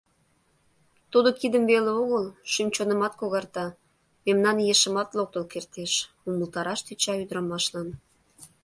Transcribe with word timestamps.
Тудо 1.11 1.29
кидым 1.39 1.63
веле 1.71 1.91
огыл, 2.03 2.25
шӱм-чонымат 2.51 3.13
когарта, 3.19 3.65
мемнан 4.25 4.57
ешымат 4.73 5.09
локтыл 5.17 5.43
кертеш,— 5.53 5.91
умылтараш 6.27 6.79
тӧча 6.87 7.13
ӱдырамашлан. 7.23 7.89